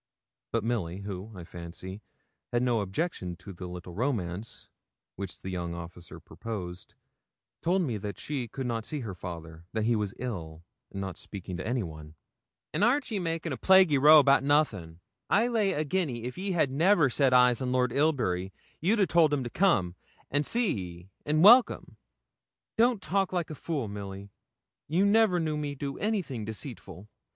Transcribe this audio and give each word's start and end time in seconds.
But 0.51 0.63
Milly, 0.63 1.01
who, 1.01 1.31
I 1.37 1.43
fancy, 1.43 2.01
had 2.51 2.63
no 2.63 2.79
objection 2.81 3.35
to 3.35 3.53
the 3.53 3.67
little 3.67 3.93
romance 3.93 4.67
which 5.15 5.39
the 5.39 5.51
young 5.51 5.75
officer 5.75 6.19
proposed, 6.19 6.95
told 7.61 7.83
me 7.83 7.97
that 7.97 8.17
she 8.17 8.47
could 8.47 8.65
not 8.65 8.83
see 8.83 9.01
her 9.01 9.13
father, 9.13 9.67
that 9.73 9.85
he 9.85 9.95
was 9.95 10.15
ill, 10.17 10.65
and 10.89 11.01
not 11.01 11.17
speaking 11.19 11.55
to 11.57 11.67
anyone. 11.67 12.15
'And 12.73 12.83
arn't 12.83 13.11
ye 13.11 13.19
making 13.19 13.51
a 13.53 13.57
plaguy 13.57 13.99
row 13.99 14.17
about 14.17 14.43
nothin'? 14.43 15.01
I 15.29 15.45
lay 15.47 15.71
a 15.73 15.83
guinea 15.83 16.23
if 16.23 16.35
ye 16.35 16.53
had 16.53 16.71
never 16.71 17.07
set 17.11 17.31
eyes 17.31 17.61
on 17.61 17.71
Lord 17.71 17.93
Ilbury 17.93 18.51
you'd 18.79 19.01
a 19.01 19.05
told 19.05 19.31
him 19.31 19.43
to 19.43 19.51
come, 19.51 19.95
and 20.31 20.47
see 20.47 20.71
ye, 20.73 21.09
an' 21.27 21.43
welcome.' 21.43 21.95
'Don't 22.75 23.03
talk 23.03 23.31
like 23.31 23.51
a 23.51 23.53
fool, 23.53 23.87
Milly. 23.87 24.31
You 24.87 25.05
never 25.05 25.39
knew 25.39 25.57
me 25.57 25.75
do 25.75 25.99
anything 25.99 26.43
deceitful. 26.43 27.07